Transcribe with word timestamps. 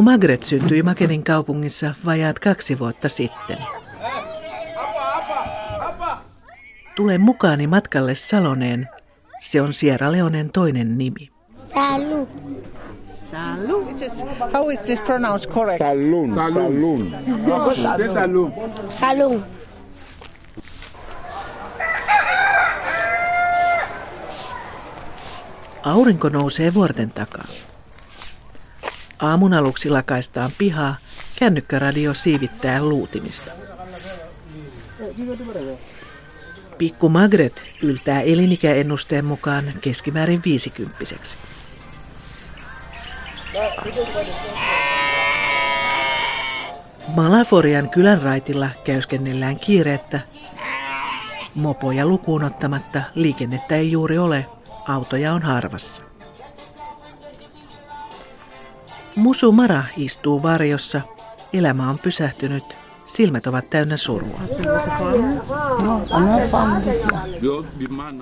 Pikku 0.00 0.10
Magret 0.10 0.42
syntyi 0.42 0.82
Makenin 0.82 1.24
kaupungissa 1.24 1.94
vajaat 2.06 2.38
kaksi 2.38 2.78
vuotta 2.78 3.08
sitten. 3.08 3.58
Tule 6.96 7.18
mukaani 7.18 7.66
matkalle 7.66 8.14
Saloneen. 8.14 8.88
Se 9.40 9.60
on 9.60 9.72
Sierra 9.72 10.12
Leonen 10.12 10.52
toinen 10.52 10.98
nimi. 10.98 11.28
Salu. 11.74 12.28
Salu. 13.12 13.88
How 14.52 14.70
is 14.70 14.78
this 14.78 15.00
pronounced 15.00 15.52
correct? 15.52 15.78
Saloon. 15.78 16.34
Saloon. 16.34 17.16
C'est 17.96 18.14
saloon. 18.14 18.52
Salu. 18.88 19.42
Aurinko 25.82 26.28
nousee 26.28 26.74
vuorten 26.74 27.10
takaa. 27.10 27.69
Aamun 29.22 29.54
aluksi 29.54 29.90
lakaistaan 29.90 30.50
pihaa, 30.58 30.96
kännykkäradio 31.38 32.14
siivittää 32.14 32.82
luutimista. 32.82 33.52
Pikku 36.78 37.08
Magret 37.08 37.64
yltää 37.82 38.20
elinikäennusteen 38.20 39.24
mukaan 39.24 39.72
keskimäärin 39.80 40.40
viisikymppiseksi. 40.44 41.38
Malaforian 47.08 47.90
kylän 47.90 48.22
raitilla 48.22 48.70
käyskennellään 48.84 49.56
kiireettä. 49.56 50.20
Mopoja 51.54 52.06
lukuun 52.06 52.44
ottamatta 52.44 53.02
liikennettä 53.14 53.76
ei 53.76 53.90
juuri 53.90 54.18
ole, 54.18 54.46
autoja 54.88 55.32
on 55.32 55.42
harvassa. 55.42 56.09
Musu 59.16 59.52
Mara 59.52 59.84
istuu 59.96 60.42
varjossa. 60.42 61.00
Elämä 61.52 61.90
on 61.90 61.98
pysähtynyt. 61.98 62.64
Silmät 63.04 63.46
ovat 63.46 63.70
täynnä 63.70 63.96
surua. 63.96 64.40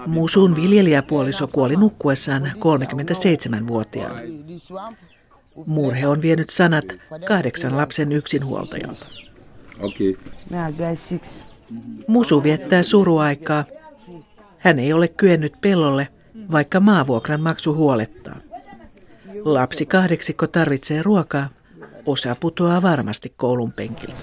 Musun 0.06 0.56
viljelijäpuoliso 0.56 1.47
kuoli 1.47 1.77
nukkuessaan 1.77 2.53
37-vuotiaana. 2.56 4.20
Murhe 5.66 6.06
on 6.06 6.22
vienyt 6.22 6.50
sanat 6.50 6.84
kahdeksan 7.27 7.77
lapsen 7.77 8.12
yksinhuoltajalta. 8.12 9.06
Okay. 9.81 10.16
Musu 12.06 12.42
viettää 12.42 12.83
suruaikaa. 12.83 13.64
Hän 14.59 14.78
ei 14.78 14.92
ole 14.92 15.09
kyennyt 15.09 15.53
pellolle, 15.61 16.09
vaikka 16.53 16.81
maavuokran 16.81 17.41
maksu 17.41 17.75
huolettaa. 17.75 18.36
Lapsi 19.44 19.86
kahdeksikko 19.86 20.47
tarvitsee 20.47 21.03
ruokaa. 21.03 21.48
Osa 22.06 22.36
putoaa 22.41 22.83
varmasti 22.83 23.33
koulun 23.36 23.72
penkiltä. 23.72 24.14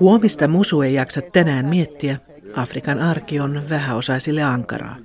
Huomista 0.00 0.48
Musu 0.48 0.82
ei 0.82 0.94
jaksa 0.94 1.20
tänään 1.32 1.66
miettiä. 1.66 2.18
Afrikan 2.56 2.98
arki 3.00 3.40
on 3.40 3.62
vähäosaisille 3.68 4.42
ankaraa. 4.42 4.96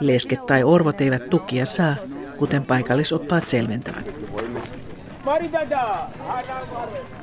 Lesket 0.00 0.46
tai 0.46 0.64
orvot 0.64 1.00
eivät 1.00 1.30
tukia 1.30 1.66
saa, 1.66 1.94
kuten 2.36 2.64
paikallisoppaat 2.66 3.44
selventävät. 3.44 4.14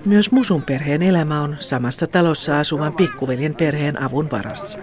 Myös 0.06 0.32
Musun 0.32 0.62
perheen 0.62 1.02
elämä 1.02 1.42
on 1.42 1.56
samassa 1.60 2.08
talossa 2.08 2.60
asuvan 2.60 2.94
pikkuveljen 2.94 3.56
perheen 3.56 4.04
avun 4.04 4.32
varassa. 4.32 4.80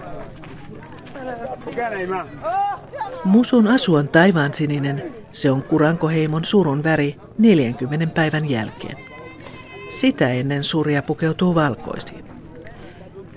Musun 3.27 3.69
asu 3.69 3.95
on 3.95 4.09
taivaansininen. 4.09 5.03
Se 5.33 5.51
on 5.51 5.63
Kurankoheimon 5.63 6.45
surun 6.45 6.85
väri 6.85 7.17
40 7.39 8.15
päivän 8.15 8.51
jälkeen. 8.51 8.97
Sitä 9.91 10.29
ennen 10.29 10.65
surja 10.65 11.03
pukeutuu 11.03 11.55
valkoisiin. 11.55 12.25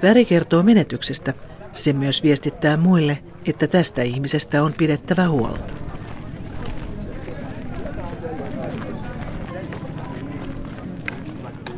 Väri 0.04 0.26
kertoo 0.26 0.64
menetyksestä. 0.64 1.34
Se 1.74 1.94
myös 1.94 2.24
viestittää 2.24 2.78
muille, 2.78 3.18
että 3.46 3.68
tästä 3.68 4.02
ihmisestä 4.02 4.64
on 4.64 4.74
pidettävä 4.74 5.30
huolta. 5.30 5.74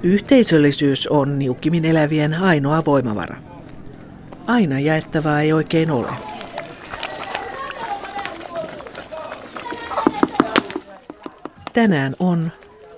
Yhteisöllisyys 0.03 1.07
on 1.07 1.39
niukkimin 1.39 1.85
elävien 1.85 2.33
ainoa 2.33 2.85
voimavara. 2.85 3.37
Aina 4.47 4.79
jaettavaa 4.79 5.41
ei 5.41 5.53
oikein 5.53 5.91
ole. 5.91 6.30
Tänään 11.73 12.15
on. 12.19 12.51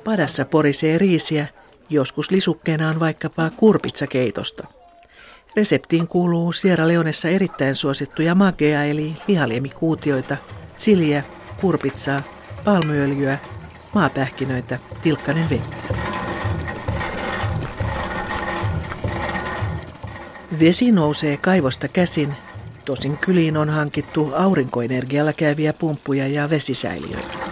Padassa 0.04 0.46
porisee 0.46 0.98
riisiä, 0.98 1.48
joskus 1.90 2.32
lisukkeena 2.32 2.90
on 2.90 3.00
vaikkapa 3.00 3.50
kurpitsakeitosta. 3.50 4.68
Reseptiin 5.56 6.08
kuuluu 6.08 6.52
Sierra 6.52 6.88
Leonessa 6.88 7.30
erittäin 7.30 7.76
suosittuja 7.76 8.36
makeja 8.36 8.84
eli 8.84 9.16
lihaliemikuutioita, 9.28 10.38
chiliä, 10.78 11.24
kurpitsaa, 11.62 12.22
palmuöljyä, 12.64 13.38
maapähkinöitä, 13.94 14.80
tilkkanen 15.04 15.50
vettä. 15.50 15.94
Vesi 20.60 20.92
nousee 20.92 21.38
kaivosta 21.38 21.88
käsin, 21.88 22.36
tosin 22.86 23.18
kyliin 23.18 23.58
on 23.58 23.70
hankittu 23.70 24.32
aurinkoenergialla 24.36 25.34
käyviä 25.34 25.74
pumppuja 25.74 26.28
ja 26.28 26.50
vesisäiliöitä. 26.50 27.43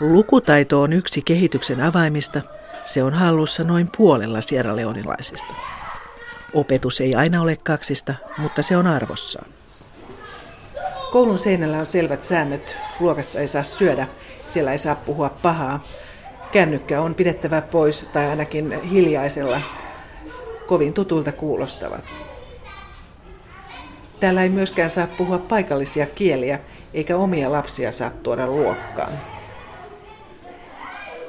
Lukutaito 0.00 0.82
on 0.82 0.92
yksi 0.92 1.22
kehityksen 1.22 1.80
avaimista. 1.80 2.40
Se 2.84 3.02
on 3.02 3.14
hallussa 3.14 3.64
noin 3.64 3.90
puolella 3.96 4.40
Sierra 4.40 4.76
Leonilaisista. 4.76 5.54
Opetus 6.54 7.00
ei 7.00 7.14
aina 7.14 7.42
ole 7.42 7.56
kaksista, 7.56 8.14
mutta 8.38 8.62
se 8.62 8.76
on 8.76 8.86
arvossaan. 8.86 9.46
Koulun 11.12 11.38
seinällä 11.38 11.78
on 11.78 11.86
selvät 11.86 12.22
säännöt. 12.22 12.76
Luokassa 13.00 13.40
ei 13.40 13.48
saa 13.48 13.62
syödä, 13.62 14.08
siellä 14.48 14.72
ei 14.72 14.78
saa 14.78 14.94
puhua 14.94 15.28
pahaa. 15.42 15.84
Kännykkä 16.52 17.00
on 17.00 17.14
pidettävä 17.14 17.62
pois 17.62 18.08
tai 18.12 18.26
ainakin 18.26 18.82
hiljaisella. 18.82 19.60
Kovin 20.66 20.92
tutulta 20.92 21.32
kuulostavat. 21.32 22.04
Täällä 24.20 24.42
ei 24.42 24.48
myöskään 24.48 24.90
saa 24.90 25.06
puhua 25.18 25.38
paikallisia 25.38 26.06
kieliä, 26.06 26.60
eikä 26.94 27.16
omia 27.16 27.52
lapsia 27.52 27.92
saa 27.92 28.10
tuoda 28.10 28.46
luokkaan. 28.46 29.12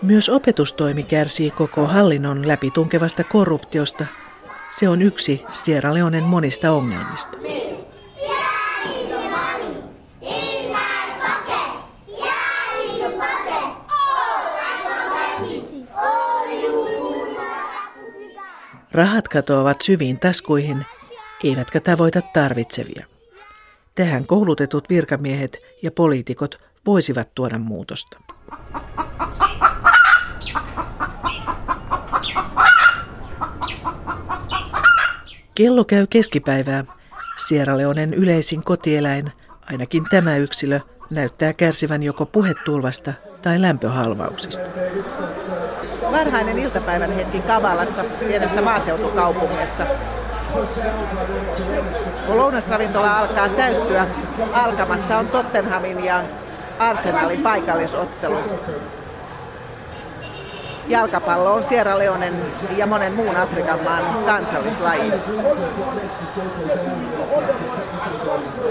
Myös 0.01 0.29
opetustoimi 0.29 1.03
kärsii 1.03 1.51
koko 1.51 1.87
hallinnon 1.87 2.47
läpitunkevasta 2.47 3.23
korruptiosta. 3.23 4.05
Se 4.79 4.89
on 4.89 5.01
yksi 5.01 5.43
Sierra 5.51 5.93
Leonen 5.93 6.23
monista 6.23 6.71
ongelmista. 6.71 7.37
Rahat 18.91 19.27
katoavat 19.27 19.81
syviin 19.81 20.19
taskuihin, 20.19 20.85
eivätkä 21.43 21.79
tavoita 21.79 22.21
tarvitsevia. 22.33 23.05
Tähän 23.95 24.27
koulutetut 24.27 24.89
virkamiehet 24.89 25.57
ja 25.83 25.91
poliitikot 25.91 26.59
voisivat 26.85 27.29
tuoda 27.35 27.57
muutosta. 27.57 28.17
Kello 35.57 35.85
käy 35.85 36.07
keskipäivää. 36.09 36.83
Sierra 37.37 37.77
Leonen 37.77 38.13
yleisin 38.13 38.63
kotieläin, 38.63 39.31
ainakin 39.71 40.03
tämä 40.09 40.37
yksilö, 40.37 40.79
näyttää 41.09 41.53
kärsivän 41.53 42.03
joko 42.03 42.25
puhetulvasta 42.25 43.13
tai 43.41 43.61
lämpöhalvauksesta. 43.61 44.69
Varhainen 46.11 46.59
iltapäivän 46.59 47.11
hetki 47.11 47.41
Kavalassa, 47.41 48.03
pienessä 48.27 48.61
maaseutukaupungissa. 48.61 49.85
Kun 52.27 52.37
lounasravintola 52.37 53.19
alkaa 53.19 53.49
täyttyä, 53.49 54.07
alkamassa 54.53 55.17
on 55.17 55.27
Tottenhamin 55.27 56.05
ja 56.05 56.23
Arsenalin 56.79 57.41
paikallisottelu. 57.41 58.37
Jalkapallo 60.87 61.53
on 61.53 61.63
Sierra 61.63 61.97
Leonen 61.97 62.33
ja 62.77 62.87
monen 62.87 63.13
muun 63.13 63.35
Afrikan 63.35 63.83
maan 63.83 64.23
kansallislaji. 64.25 65.13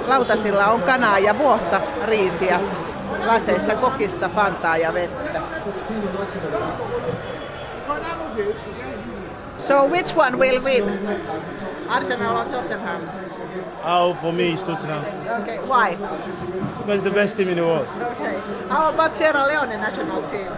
Lautasilla 0.09 0.67
on 0.67 0.83
kanaa 0.83 1.19
ja 1.19 1.39
vuohta, 1.39 1.81
riisiä, 2.05 2.61
laseissa 3.27 3.75
kokista, 3.75 4.29
fantaa 4.29 4.77
ja 4.77 4.95
vettä. 4.95 5.41
So 9.59 9.89
which 9.89 10.17
one 10.17 10.39
will 10.39 10.63
win? 10.65 10.85
Arsenal 11.89 12.37
or 12.37 12.45
Tottenham? 12.45 13.01
Oh, 13.85 14.17
for 14.21 14.33
me, 14.33 14.43
it's 14.53 14.63
Tottenham. 14.63 15.03
Okay, 15.43 15.59
why? 15.59 15.97
Because 16.79 16.99
it's 16.99 17.03
the 17.03 17.11
best 17.11 17.37
team 17.37 17.49
in 17.49 17.57
the 17.57 17.63
world. 17.63 17.87
Okay. 18.03 18.37
How 18.69 18.89
about 18.89 19.15
Sierra 19.15 19.47
Leone 19.47 19.77
national 19.77 20.23
team? 20.23 20.53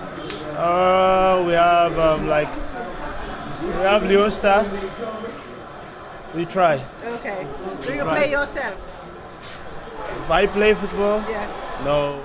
Uh, 0.59 1.47
we 1.47 1.55
have 1.55 1.97
um, 1.99 2.29
like 2.29 2.51
we 3.79 3.85
have 3.85 4.03
Leon 4.09 4.31
Star. 4.31 4.65
We 6.35 6.47
try. 6.47 6.81
Okay. 7.15 7.47
Do 7.87 7.93
you 7.95 8.05
play 8.05 8.31
yourself? 8.33 8.75
If 10.25 10.31
I 10.31 10.47
play 10.47 10.75
football, 10.75 11.21
Yeah. 11.31 11.47
no. 11.85 12.21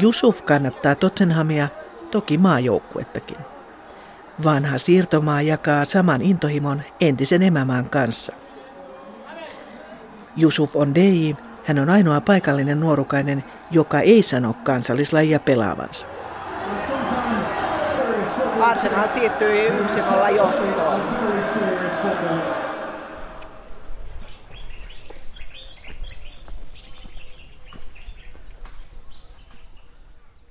Yusuf 0.00 0.42
kannattaa 0.44 0.94
Tottenhamia, 0.94 1.68
toki 2.10 2.38
maajoukkuettakin. 2.38 3.36
Vanha 4.44 4.78
siirtomaa 4.78 5.42
jakaa 5.42 5.84
saman 5.84 6.22
intohimon 6.22 6.82
entisen 7.00 7.42
emämaan 7.42 7.90
kanssa. 7.90 8.32
Yusuf 10.42 10.76
on 10.76 10.94
DJ, 10.94 11.34
hän 11.64 11.78
on 11.78 11.90
ainoa 11.90 12.20
paikallinen 12.20 12.80
nuorukainen, 12.80 13.44
joka 13.70 14.00
ei 14.00 14.22
sano 14.22 14.54
kansallislajia 14.64 15.40
pelaavansa. 15.40 16.06
Arsenal 18.70 19.08
siirtyi 19.08 19.68
1-0 19.68 19.72
johtoon. 20.36 21.00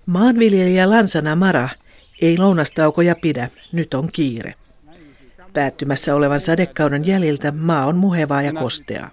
Maanviljelijä 0.06 0.90
Lansana 0.90 1.36
Mara 1.36 1.70
ei 2.22 2.38
lounastaukoja 2.38 3.16
pidä, 3.16 3.50
nyt 3.72 3.94
on 3.94 4.10
kiire. 4.14 4.54
Päättymässä 5.54 6.16
olevan 6.16 6.40
sadekauden 6.40 7.08
jäljiltä 7.08 7.52
maa 7.52 7.86
on 7.86 7.96
muhevaa 7.96 8.42
ja 8.42 8.54
kosteaa. 8.54 9.10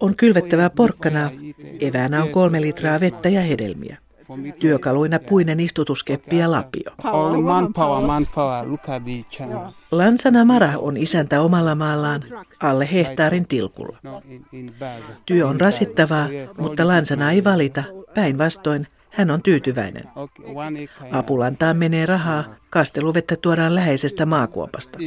On 0.00 0.16
kylvettävää 0.16 0.70
porkkanaa, 0.70 1.30
eväänä 1.80 2.22
on 2.22 2.28
kolme 2.28 2.60
litraa 2.60 3.00
vettä 3.00 3.28
ja 3.28 3.40
hedelmiä. 3.40 4.03
Työkaluina 4.60 5.18
puinen 5.18 5.60
istutuskeppi 5.60 6.38
ja 6.38 6.50
lapio. 6.50 6.90
Lansana 9.90 10.44
Mara 10.44 10.78
on 10.78 10.96
isäntä 10.96 11.40
omalla 11.40 11.74
maallaan 11.74 12.22
alle 12.62 12.88
hehtaarin 12.92 13.48
tilkulla. 13.48 13.98
No. 14.02 14.22
Työ 15.26 15.46
on 15.46 15.60
rasittavaa, 15.60 16.28
mutta 16.58 16.88
Lansana 16.88 17.32
ei 17.32 17.44
valita. 17.44 17.82
Päinvastoin 18.14 18.86
hän 19.10 19.30
on 19.30 19.42
tyytyväinen. 19.42 20.04
Apulantaan 21.12 21.76
menee 21.76 22.06
rahaa, 22.06 22.44
kasteluvettä 22.70 23.36
tuodaan 23.36 23.74
läheisestä 23.74 24.26
maakuopasta. 24.26 24.98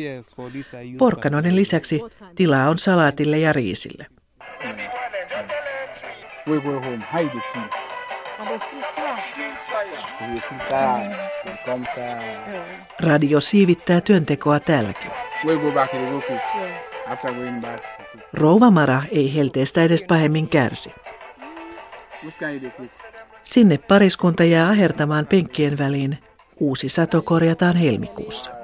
Porkkanoiden 0.98 1.56
lisäksi 1.56 2.02
tilaa 2.36 2.70
on 2.70 2.80
salaatille 2.80 3.40
ja 3.40 3.54
riisille. 3.54 4.08
We 6.50 6.62
go 6.62 6.80
home, 6.80 7.04
hide 7.14 7.30
the 7.30 7.77
Radio 13.00 13.42
siivittää 13.42 14.02
työntekoa 14.02 14.60
täälläkin. 14.60 15.12
We 15.46 15.56
go 15.56 15.72
back 15.72 15.92
to 15.92 15.98
the 15.98 16.12
go 16.12 16.22
cook. 16.22 16.42
After 17.08 17.34
going 17.34 17.62
back, 17.62 17.84
we 18.00 18.06
cook. 18.12 18.24
Rouva 18.34 18.72
Mara 18.72 19.04
ei 19.12 19.36
helteestä 19.36 19.84
edes 19.84 20.04
pahemmin 20.04 20.50
kärsi. 20.50 20.94
Sinne 23.44 23.78
pariskunta 23.78 24.44
jää 24.44 24.70
ahertamaan 24.70 25.28
penkkien 25.28 25.78
väliin. 25.78 26.18
Uusi 26.60 26.90
sato 26.90 27.22
korjataan 27.22 27.76
helmikuussa. 27.76 28.57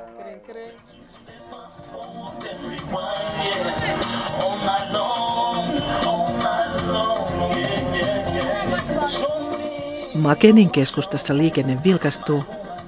Makenin 10.24 10.72
keskustassa 10.72 11.38
liikenne 11.38 11.78
vilkastuu. 11.84 12.44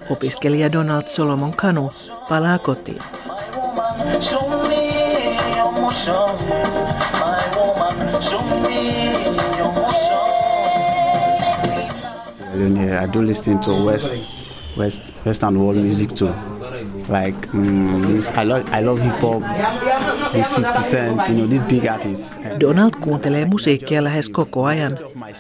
Opiskelija 0.10 0.72
Donald 0.72 1.08
Solomon 1.08 1.52
Kanu 1.52 1.92
palaa 2.30 2.60
kotiin. 2.60 3.02
I 13.04 13.08
do 13.14 13.22
listen 13.22 13.60
to 13.60 13.72
West, 13.86 14.28
West, 14.78 15.12
Western 15.26 15.58
world 15.58 15.78
music 15.78 16.14
too. 16.14 16.34
Like 17.10 17.48
mm, 17.54 18.14
this, 18.14 18.32
I 18.32 18.46
love, 18.46 18.64
I 18.72 18.86
love 18.86 19.02
hip 19.04 19.22
hop. 19.22 19.44
This 20.34 20.48
50 20.48 20.84
Cent, 20.84 21.30
you 21.30 21.36
know, 21.36 21.48
these 21.48 21.62
big 21.62 21.86
artists. 21.88 22.40
Donald 22.60 22.96
kuuntelee 23.02 23.46
musiikkia 23.46 24.04
lähes 24.04 24.30
koko 24.30 24.66
ajan. 24.66 24.98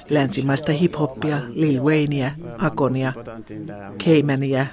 Länsimaista 0.09 0.71
hip-hoppia, 0.71 1.41
Lil 1.49 1.81
Wayneä, 1.83 2.31
Akonia, 2.57 3.13
Caymania, 4.05 4.65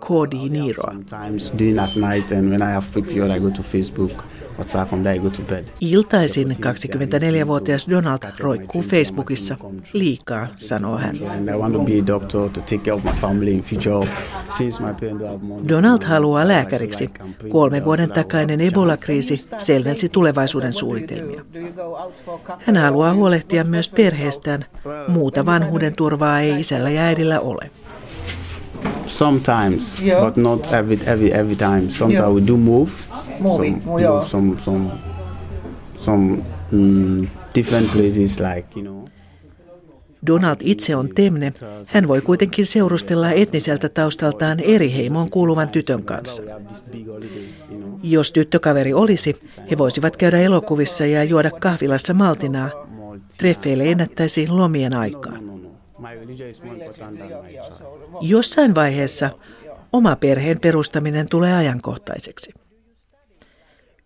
Cody 0.00 0.48
Niroa. 0.48 0.92
Sometimes 0.92 1.52
doing 1.58 1.78
at 1.78 1.96
night, 1.96 2.32
and 2.32 2.50
when 2.50 2.62
I 2.62 2.72
have 2.74 2.86
free 2.86 3.02
period, 3.02 3.36
I 3.36 3.40
go 3.40 3.50
to 3.50 3.62
Facebook, 3.62 4.24
WhatsApp. 4.58 4.88
From 4.88 5.02
there, 5.02 5.16
I 5.16 5.18
go 5.18 5.30
to 5.30 5.42
bed. 5.42 5.64
Iltaisin 5.80 6.48
24-vuotias 6.50 7.86
Donald 7.90 8.18
roikkuu 8.38 8.82
Facebookissa. 8.82 9.56
Liikaa, 9.92 10.48
sanoo 10.56 10.98
hän. 10.98 11.16
And 11.30 11.48
I 11.48 11.54
want 11.54 11.74
to 11.74 11.84
be 11.84 11.92
a 11.92 12.06
doctor 12.06 12.50
to 12.50 12.60
take 12.60 12.78
care 12.78 12.94
of 12.94 13.04
my 13.04 13.12
family 13.20 13.50
in 13.50 13.62
future. 13.62 14.08
Since 14.48 14.82
my 14.82 14.94
parents 15.00 15.22
don't 15.22 15.32
have 15.32 15.44
money. 15.44 15.68
Donald 15.68 16.04
haluaa 16.04 16.48
lääkäriksi. 16.48 17.10
Kolmen 17.48 17.84
vuoden 17.84 18.10
takainen 18.10 18.60
Ebola-kriisi 18.60 19.48
selvensi 19.58 20.08
tulevaisuuden 20.08 20.72
suunnitelmia. 20.72 21.44
Hän 22.58 22.76
haluaa 22.76 23.14
huolehtia 23.14 23.64
myös 23.64 23.88
perheestään. 23.88 24.64
Muuta 25.08 25.46
vanhuuden 25.46 25.96
turvaa 25.96 26.40
ei 26.40 26.60
isällä 26.60 26.90
ja 26.90 27.02
äidillä 27.02 27.40
ole. 27.40 27.70
Sometimes, 29.06 30.02
Yeah. 30.02 30.24
but 30.24 30.36
not 30.36 30.72
every 30.72 30.98
every 31.06 31.32
every 31.32 31.56
time. 31.56 31.90
Sometimes 31.90 32.12
Yeah. 32.20 32.34
we 32.34 32.46
do 32.46 32.56
move. 32.56 32.90
Moving, 33.40 33.82
some, 33.84 34.00
yeah. 34.02 34.12
move 34.12 34.28
some 34.28 34.56
some 34.60 34.90
some 35.96 36.42
mm, 36.72 37.26
different 37.54 37.92
places, 37.92 38.40
like 38.40 38.66
you 38.76 38.82
know. 38.82 39.04
Donald 40.26 40.56
itse 40.60 40.96
on 40.96 41.08
temne. 41.14 41.52
Hän 41.86 42.08
voi 42.08 42.20
kuitenkin 42.20 42.66
seurustella 42.66 43.30
etniseltä 43.32 43.88
taustaltaan 43.88 44.60
eri 44.60 44.94
heimoon 44.94 45.30
kuuluvan 45.30 45.68
tytön 45.68 46.02
kanssa. 46.02 46.42
Jos 48.02 48.32
tyttökaveri 48.32 48.92
olisi, 48.92 49.36
he 49.70 49.78
voisivat 49.78 50.16
käydä 50.16 50.38
elokuvissa 50.38 51.06
ja 51.06 51.24
juoda 51.24 51.50
kahvilassa 51.50 52.14
maltinaa. 52.14 52.70
Treffeille 53.38 53.90
ennättäisi 53.90 54.48
lomien 54.48 54.96
aikaan. 54.96 55.57
Jossain 58.20 58.74
vaiheessa 58.74 59.30
oma 59.92 60.16
perheen 60.16 60.60
perustaminen 60.60 61.26
tulee 61.30 61.54
ajankohtaiseksi. 61.54 62.52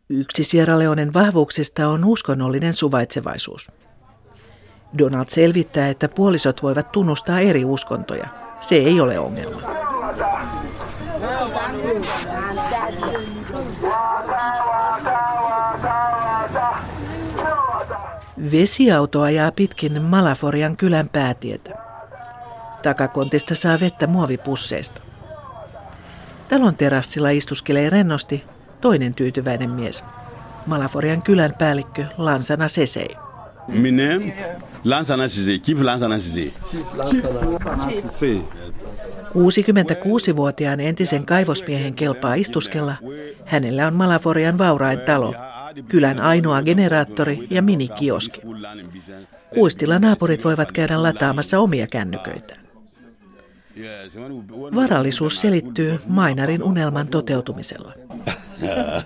Yksi 0.08 0.44
Sierra 0.44 0.78
Leonen 0.78 1.14
vahvuuksista 1.14 1.88
on 1.88 2.04
uskonnollinen 2.04 2.74
suvaitsevaisuus. 2.74 3.70
Donald 4.98 5.24
selvittää, 5.28 5.88
että 5.88 6.08
puolisot 6.08 6.62
voivat 6.62 6.92
tunnustaa 6.92 7.40
eri 7.40 7.64
uskontoja. 7.64 8.26
Se 8.60 8.74
ei 8.74 9.00
ole 9.00 9.18
ongelma. 9.18 9.60
Vesiauto 18.52 19.22
ajaa 19.22 19.52
pitkin 19.52 20.02
Malaforian 20.02 20.76
kylän 20.76 21.08
päätietä. 21.08 21.70
Takakontista 22.82 23.54
saa 23.54 23.80
vettä 23.80 24.06
muovipusseista. 24.06 25.00
Talon 26.48 26.76
terassilla 26.76 27.30
istuskelee 27.30 27.90
rennosti 27.90 28.44
toinen 28.80 29.14
tyytyväinen 29.14 29.70
mies. 29.70 30.04
Malaforian 30.66 31.22
kylän 31.22 31.54
päällikkö 31.58 32.04
Lansana 32.16 32.68
Sesei. 32.68 33.16
Minem, 33.68 34.32
Lansana 34.84 35.28
Sise, 35.28 35.58
Chief 35.58 35.80
Lansana 35.80 36.18
Sise. 36.18 36.52
Sise. 38.00 38.36
66-vuotiaan 39.32 40.80
entisen 40.80 41.26
kaivosmiehen 41.26 41.94
kelpaa 41.94 42.34
istuskella. 42.34 42.94
Hänellä 43.44 43.86
on 43.86 43.94
Malaforian 43.94 44.58
vaurain 44.58 44.98
talo, 44.98 45.34
kylän 45.88 46.20
ainoa 46.20 46.62
generaattori 46.62 47.46
ja 47.50 47.62
minikioski. 47.62 48.40
Kuistilla 49.54 49.98
naapurit 49.98 50.44
voivat 50.44 50.72
käydä 50.72 51.02
lataamassa 51.02 51.58
omia 51.58 51.86
kännyköitään. 51.86 52.62
Varallisuus 54.74 55.40
selittyy 55.40 56.00
Mainarin 56.06 56.62
unelman 56.62 57.08
toteutumisella. 57.08 57.92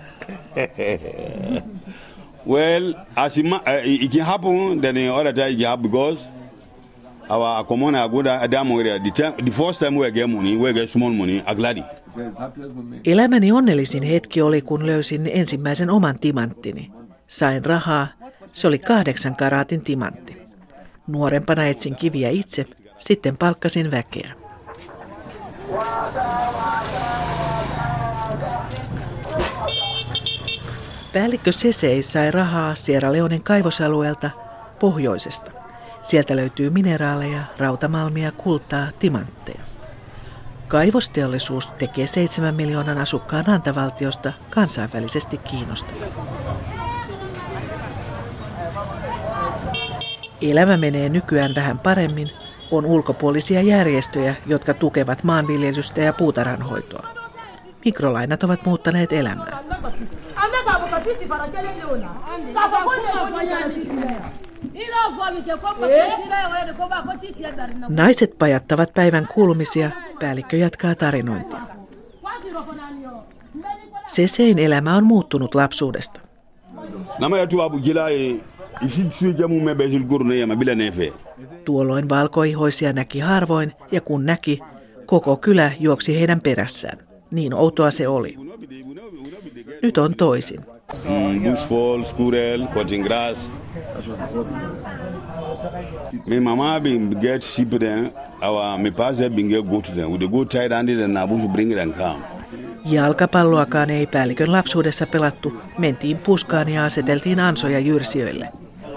Well, 2.47 2.93
as 3.15 3.37
uh, 3.37 3.59
it 3.83 4.11
can 4.11 4.21
happen, 4.21 4.79
then 4.79 4.95
can 4.95 5.65
happen 5.65 5.81
because 5.81 6.27
our 7.29 7.65
common 7.65 7.95
agoda 7.95 8.39
Adam 8.41 8.71
area, 8.71 8.99
the, 8.99 9.51
first 9.51 9.79
time 9.79 9.95
we 9.95 10.11
get 10.11 10.29
money, 10.29 10.57
we 10.57 10.73
get 10.73 10.89
small 10.89 11.11
money, 11.11 11.43
gladi. 11.55 11.83
Elämäni 13.05 13.51
onnellisin 13.51 14.03
hetki 14.03 14.41
oli, 14.41 14.61
kun 14.61 14.85
löysin 14.85 15.29
ensimmäisen 15.33 15.89
oman 15.89 16.19
timanttini. 16.19 16.91
Sain 17.27 17.65
rahaa, 17.65 18.07
se 18.51 18.67
oli 18.67 18.79
kahdeksan 18.79 19.35
karaatin 19.35 19.81
timantti. 19.81 20.37
Nuorempana 21.07 21.65
etsin 21.65 21.95
kiviä 21.95 22.29
itse, 22.29 22.65
sitten 22.97 23.37
palkkasin 23.37 23.91
väkeä. 23.91 24.33
Päällikkö 31.13 31.51
Sesei 31.51 32.03
sai 32.03 32.31
rahaa 32.31 32.75
Sierra 32.75 33.11
Leonen 33.11 33.43
kaivosalueelta 33.43 34.29
pohjoisesta. 34.79 35.56
Sieltä 36.07 36.35
löytyy 36.35 36.69
mineraaleja, 36.69 37.41
rautamalmia, 37.57 38.31
kultaa, 38.31 38.87
timantteja. 38.99 39.59
Kaivosteollisuus 40.67 41.67
tekee 41.67 42.07
7 42.07 42.55
miljoonan 42.55 42.97
asukkaan 42.97 43.49
antavaltiosta 43.49 44.33
kansainvälisesti 44.49 45.37
kiinnostavaa. 45.37 46.07
Elämä 50.41 50.77
menee 50.77 51.09
nykyään 51.09 51.55
vähän 51.55 51.79
paremmin. 51.79 52.31
On 52.71 52.85
ulkopuolisia 52.85 53.61
järjestöjä, 53.61 54.35
jotka 54.45 54.73
tukevat 54.73 55.23
maanviljelystä 55.23 56.01
ja 56.01 56.13
puutarhanhoitoa. 56.13 57.07
Mikrolainat 57.85 58.43
ovat 58.43 58.65
muuttaneet 58.65 59.13
elämää. 59.13 59.63
Naiset 67.89 68.37
pajattavat 68.39 68.93
päivän 68.93 69.27
kuulumisia, 69.33 69.91
päällikkö 70.19 70.57
jatkaa 70.57 70.95
tarinointia. 70.95 71.59
Sesein 74.07 74.59
elämä 74.59 74.95
on 74.95 75.03
muuttunut 75.03 75.55
lapsuudesta. 75.55 76.21
Nefe. 80.75 81.13
Tuolloin 81.65 82.09
valkoihoisia 82.09 82.93
näki 82.93 83.19
harvoin, 83.19 83.73
ja 83.91 84.01
kun 84.01 84.25
näki, 84.25 84.59
koko 85.05 85.37
kylä 85.37 85.71
juoksi 85.79 86.19
heidän 86.19 86.41
perässään. 86.43 86.97
Niin 87.31 87.53
outoa 87.53 87.91
se 87.91 88.07
oli. 88.07 88.37
Nyt 89.81 89.97
on 89.97 90.15
toisin. 90.15 90.76
Bushfall, 90.89 92.03
squirrel, 92.05 92.67
cutting 92.73 93.03
grass. 93.03 93.49
Me 96.25 96.39
mama 96.39 96.79
bin 96.79 97.09
get 97.19 97.43
sheep 97.43 97.71
then, 97.71 98.13
our 98.41 98.77
me 98.77 98.91
pastor 98.91 99.29
bin 99.29 99.49
get 99.49 99.69
goat 99.69 99.85
then. 99.95 100.11
We 100.11 100.17
dey 100.17 100.27
go 100.27 100.45
tie 100.45 100.69
down 100.69 100.85
there 100.85 101.07
na 101.07 101.27
bush 101.27 101.45
bring 101.51 101.75
them 101.75 101.93
come. 101.93 102.23
Jalkapalloakaan 102.85 103.89
ei 103.89 104.07
päällikön 104.07 104.51
lapsuudessa 104.51 105.07
pelattu. 105.07 105.53
Mentiin 105.77 106.17
puskaan 106.17 106.69
ja 106.69 106.85
aseteltiin 106.85 107.39
ansoja 107.39 107.79
jyrsijöille. 107.79 108.49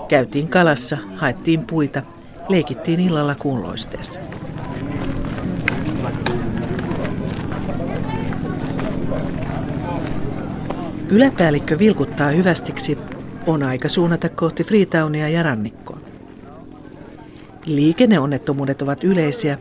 Käytiin 0.09 0.49
kalassa, 0.49 0.99
haettiin 1.17 1.67
puita, 1.67 2.03
leikittiin 2.49 3.01
illalla 3.01 3.35
kuunloisteessa. 3.35 4.21
Yläpäällikkö 11.11 11.79
vilkuttaa 11.79 12.29
hyvästiksi. 12.29 12.99
On 13.47 13.63
aika 13.63 13.89
suunnata 13.89 14.29
kohti 14.29 14.65
Freetownia 14.65 15.29
ja 15.29 15.43
rannikkoa. 15.43 15.99
Liikenneonnettomuudet 17.67 18.83
ovat 18.83 19.05
yleisiä. 19.05 19.59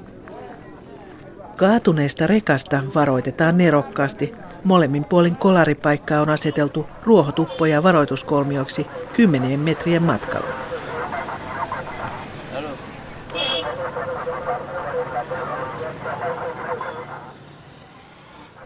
Kaatuneesta 1.55 2.27
rekasta 2.27 2.83
varoitetaan 2.95 3.57
nerokkaasti. 3.57 4.33
Molemmin 4.63 5.05
puolin 5.05 5.35
kolaripaikkaa 5.35 6.21
on 6.21 6.29
aseteltu 6.29 6.85
ruohotuppoja 7.03 7.83
varoituskolmioksi 7.83 8.87
kymmenien 9.13 9.59
metrien 9.59 10.03
matkalla. 10.03 10.68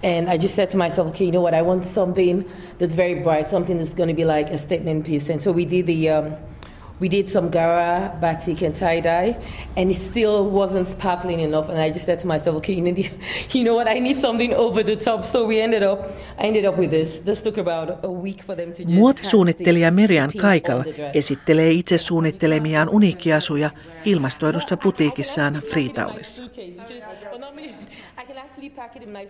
And 0.03 0.29
I 0.29 0.37
just 0.37 0.55
said 0.55 0.69
to 0.71 0.77
myself, 0.77 1.07
okay, 1.09 1.25
you 1.25 1.31
know 1.31 1.41
what? 1.41 1.53
I 1.53 1.61
want 1.61 1.85
something 1.85 2.43
that's 2.77 2.93
very 2.93 3.15
bright, 3.15 3.49
something 3.49 3.77
that's 3.77 3.93
going 3.93 4.09
to 4.09 4.15
be 4.15 4.25
like 4.25 4.49
a 4.49 4.57
statement 4.57 5.05
piece. 5.05 5.29
And 5.29 5.41
so 5.41 5.51
we 5.51 5.65
did 5.65 5.85
the, 5.87 6.09
um, 6.09 6.35
we 6.99 7.09
did 7.09 7.29
some 7.29 7.49
Gara, 7.49 8.17
batik, 8.21 8.61
and 8.61 8.75
tie 8.75 8.99
dye, 9.01 9.35
and 9.75 9.91
it 9.91 9.97
still 9.97 10.49
wasn't 10.49 10.87
sparkling 10.87 11.39
enough. 11.39 11.69
And 11.69 11.77
I 11.77 11.89
just 11.89 12.05
said 12.05 12.19
to 12.19 12.27
myself, 12.27 12.57
okay, 12.57 12.73
you, 12.73 12.81
need, 12.81 13.11
you 13.51 13.63
know 13.63 13.75
what? 13.75 13.87
I 13.87 13.99
need 13.99 14.19
something 14.19 14.53
over 14.53 14.83
the 14.83 14.95
top. 14.95 15.25
So 15.25 15.45
we 15.45 15.59
ended 15.59 15.83
up, 15.83 15.99
I 16.37 16.43
ended 16.43 16.65
up 16.65 16.77
with 16.77 16.91
this. 16.91 17.21
This 17.21 17.41
took 17.41 17.57
about 17.57 18.03
a 18.03 18.09
week 18.09 18.43
for 18.43 18.55
them 18.55 18.73
to 18.73 18.83
just. 18.83 18.95
Muotisuunnittelija 18.95 19.91
Merian 19.91 20.31
Kaikal 20.31 20.77
on 20.77 20.83
the 20.83 20.93
dress. 20.93 21.15
esittelee 21.15 21.71
itse 21.71 21.97
suunnittelemiaan 21.97 22.89
uniikkiasuja 22.89 23.69
ilmastoidussa 24.05 24.77
putiikissaan 24.77 25.61
Freetownissa. 25.71 26.43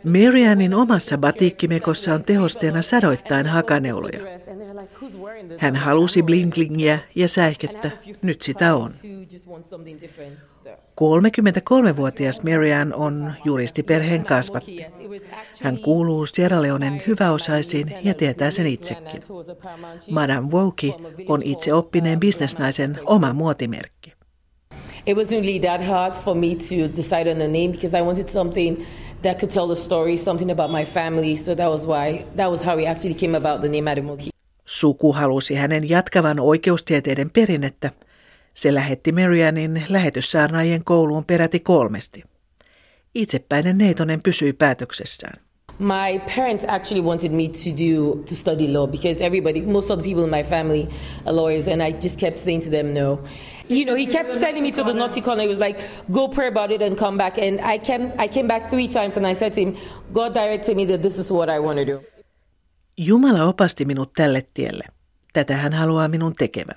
Marianin 0.04 0.74
omassa 0.74 1.18
batikkimekossa 1.18 2.14
on 2.14 2.24
tehosteena 2.24 2.82
sadoittain 2.82 3.46
hakaneuloja. 3.48 4.20
Hän 5.58 5.76
halusi 5.76 6.22
bling-blingiä 6.22 6.98
ja 7.16 7.28
säihkettä, 7.28 7.92
nyt 8.22 8.42
sitä 8.42 8.76
on. 8.76 8.94
33-vuotias 11.02 12.44
Marianne 12.44 12.96
on 12.96 13.34
juristiperheen 13.46 14.26
kasvatti. 14.26 14.86
Hän 15.62 15.78
kuuluu 15.78 16.26
Sierra 16.26 16.62
Leonen 16.62 17.02
hyväosaisiin 17.08 17.88
ja 18.04 18.14
tietää 18.14 18.52
sen 18.52 18.68
itsekin. 18.68 19.24
Madame 20.12 20.48
Woki 20.48 20.96
on 21.28 21.42
itse 21.44 21.74
oppineen 21.74 22.20
bisnesnaisen 22.20 23.00
oma 23.06 23.34
muotimerkki. 23.34 23.93
It 25.06 25.18
wasn't 25.18 25.46
really 25.46 25.60
that 25.60 25.82
hard 25.82 26.16
for 26.16 26.36
me 26.36 26.56
to 26.56 26.88
decide 26.88 27.28
on 27.28 27.42
a 27.42 27.48
name 27.48 27.72
because 27.72 27.94
I 27.94 28.02
wanted 28.02 28.30
something 28.30 28.86
that 29.22 29.40
could 29.40 29.52
tell 29.52 29.68
the 29.68 29.76
story, 29.76 30.18
something 30.18 30.52
about 30.52 30.72
my 30.72 30.86
family. 30.86 31.36
So 31.38 31.56
that 31.56 31.70
was 31.70 31.86
why, 31.86 32.26
that 32.36 32.50
was 32.52 32.64
how 32.64 32.78
we 32.78 32.86
actually 32.86 33.14
came 33.16 33.36
about 33.36 33.62
the 33.62 33.70
name 33.70 33.92
Adamoki. 33.92 34.30
Suku 34.66 35.12
halusi 35.12 35.56
hänen 35.56 35.90
jatkavan 35.90 36.40
oikeustieteiden 36.40 37.30
perinnettä. 37.30 37.92
Se 38.54 38.74
lähetti 38.74 39.12
Marianin 39.12 39.84
lähetyssaarnaajien 39.90 40.84
kouluun 40.84 41.26
peräti 41.26 41.60
kolmesti. 41.60 42.24
Itsepäinen 43.16 43.78
Neitonen 43.78 44.24
pysyi 44.24 44.54
päätöksessään. 44.54 45.44
My 45.80 46.20
parents 46.36 46.66
actually 46.68 47.02
wanted 47.02 47.32
me 47.32 47.48
to 47.48 47.72
do 47.72 48.16
to 48.16 48.36
study 48.36 48.68
law 48.68 48.88
because 48.88 49.26
everybody, 49.26 49.62
most 49.62 49.92
of 49.92 50.00
the 50.00 50.04
people 50.04 50.24
in 50.24 50.30
my 50.30 50.44
family 50.44 50.88
are 51.26 51.36
lawyers, 51.36 51.68
and 51.68 51.82
I 51.82 51.92
just 52.04 52.20
kept 52.20 52.40
saying 52.40 52.64
to 52.64 52.70
them 52.70 52.94
no. 52.94 53.20
You 53.70 53.86
know, 53.86 53.96
he 53.96 54.06
kept 54.06 54.32
sending 54.32 54.64
me 54.64 54.72
to 54.72 54.84
the 54.84 54.94
naughty 54.94 55.22
corner. 55.22 55.44
He 55.44 55.50
was 55.50 55.68
like, 55.68 55.84
"Go 56.12 56.28
pray 56.28 56.48
about 56.48 56.72
it 56.72 56.82
and 56.82 56.96
come 56.98 57.18
back." 57.18 57.38
And 57.38 57.60
I 57.60 57.80
came, 57.80 58.12
I 58.18 58.28
came 58.28 58.48
back 58.48 58.70
three 58.70 58.88
times, 58.88 59.18
and 59.18 59.26
I 59.26 59.36
said 59.36 59.54
to 59.54 59.62
him, 59.62 59.76
"God 60.14 60.34
directed 60.34 60.76
me 60.76 60.86
that 60.86 61.02
this 61.02 61.18
is 61.18 61.32
what 61.32 61.50
I 61.50 61.60
want 61.60 61.80
to 61.80 61.86
do." 61.86 62.04
Jumala 62.98 63.44
opasti 63.44 63.86
minut 63.86 64.14
tälle 64.14 64.48
tielle. 64.54 64.84
Tätä 65.34 65.58
hän 65.58 65.74
haluaa 65.74 66.08
minun 66.08 66.34
tekevän. 66.34 66.76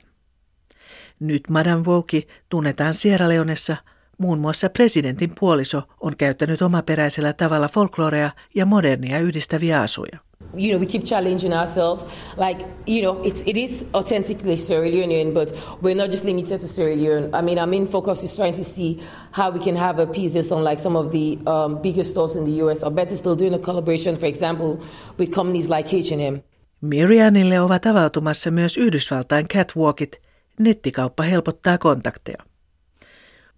Nyt 1.21 1.43
Madame 1.51 1.83
Woki 1.87 2.29
tunnetaan 2.49 2.95
Sierra 2.95 3.29
Leonessa. 3.29 3.77
Muun 4.19 4.39
muassa 4.39 4.71
presidentin 4.71 5.35
puoliso 5.41 5.83
on 6.01 6.17
käyttänyt 6.17 6.63
omaperäisellä 6.63 7.33
tavalla 7.33 7.69
folklorea 7.69 8.31
ja 8.55 8.67
modernia 8.67 9.19
yhdistäviä 9.19 9.81
asuja. 9.81 10.19
You 10.55 10.73
know, 10.73 10.79
we 10.79 10.87
keep 10.87 11.05
challenging 11.05 11.53
ourselves. 11.53 12.07
Like, 12.37 12.67
you 12.87 13.03
know, 13.03 13.23
it's, 13.23 13.43
it 13.47 13.57
is 13.57 13.85
authentically 13.95 14.57
Sierra 14.57 14.91
Leonean, 14.91 15.35
but 15.35 15.53
we're 15.83 15.95
not 15.95 16.11
just 16.11 16.25
limited 16.25 16.61
to 16.61 16.69
Sierra 16.69 16.95
Leone. 16.95 17.35
I 17.35 17.43
mean, 17.43 17.59
our 17.59 17.67
main 17.67 17.87
focus 17.87 18.23
is 18.23 18.35
trying 18.35 18.55
to 18.57 18.65
see 18.65 19.01
how 19.33 19.51
we 19.51 19.61
can 19.61 19.77
have 19.77 19.99
a 19.99 20.07
piece 20.07 20.33
that's 20.33 20.53
on 20.53 20.65
like 20.65 20.79
some 20.79 20.97
of 20.97 21.13
the 21.13 21.39
um, 21.47 21.83
biggest 21.83 22.11
stores 22.11 22.37
in 22.37 22.45
the 22.45 22.63
US, 22.63 22.83
or 22.83 22.91
better 22.91 23.17
still, 23.17 23.37
doing 23.37 23.55
a 23.55 23.59
collaboration, 23.59 24.17
for 24.17 24.27
example, 24.27 24.79
with 25.19 25.31
companies 25.31 25.69
like 25.69 25.89
H&M. 25.89 26.43
Mirianille 26.81 27.61
ovat 27.61 27.87
avautumassa 27.87 28.51
myös 28.51 28.77
Yhdysvaltain 28.77 29.49
catwalkit. 29.49 30.21
Nettikauppa 30.61 31.23
helpottaa 31.23 31.79
kontakteja. 31.79 32.39